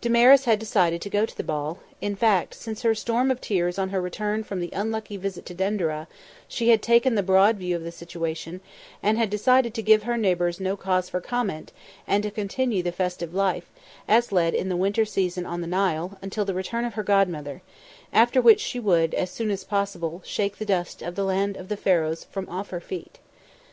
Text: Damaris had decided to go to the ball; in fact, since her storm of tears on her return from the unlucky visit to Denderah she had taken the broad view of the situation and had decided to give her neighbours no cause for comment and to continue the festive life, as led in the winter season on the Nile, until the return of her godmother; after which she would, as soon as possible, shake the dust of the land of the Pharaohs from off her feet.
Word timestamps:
Damaris 0.00 0.44
had 0.44 0.60
decided 0.60 1.02
to 1.02 1.10
go 1.10 1.26
to 1.26 1.36
the 1.36 1.42
ball; 1.42 1.80
in 2.00 2.14
fact, 2.14 2.54
since 2.54 2.82
her 2.82 2.94
storm 2.94 3.32
of 3.32 3.40
tears 3.40 3.80
on 3.80 3.88
her 3.88 4.00
return 4.00 4.44
from 4.44 4.60
the 4.60 4.70
unlucky 4.72 5.16
visit 5.16 5.44
to 5.46 5.56
Denderah 5.56 6.06
she 6.46 6.68
had 6.68 6.80
taken 6.80 7.16
the 7.16 7.22
broad 7.24 7.56
view 7.56 7.74
of 7.74 7.82
the 7.82 7.90
situation 7.90 8.60
and 9.02 9.18
had 9.18 9.28
decided 9.28 9.74
to 9.74 9.82
give 9.82 10.04
her 10.04 10.16
neighbours 10.16 10.60
no 10.60 10.76
cause 10.76 11.08
for 11.08 11.20
comment 11.20 11.72
and 12.06 12.22
to 12.22 12.30
continue 12.30 12.80
the 12.84 12.92
festive 12.92 13.34
life, 13.34 13.72
as 14.06 14.30
led 14.30 14.54
in 14.54 14.68
the 14.68 14.76
winter 14.76 15.04
season 15.04 15.44
on 15.46 15.62
the 15.62 15.66
Nile, 15.66 16.16
until 16.22 16.44
the 16.44 16.54
return 16.54 16.84
of 16.84 16.94
her 16.94 17.02
godmother; 17.02 17.60
after 18.12 18.40
which 18.40 18.60
she 18.60 18.78
would, 18.78 19.14
as 19.14 19.32
soon 19.32 19.50
as 19.50 19.64
possible, 19.64 20.22
shake 20.24 20.58
the 20.58 20.64
dust 20.64 21.02
of 21.02 21.16
the 21.16 21.24
land 21.24 21.56
of 21.56 21.66
the 21.68 21.76
Pharaohs 21.76 22.22
from 22.30 22.48
off 22.48 22.70
her 22.70 22.78
feet. 22.80 23.18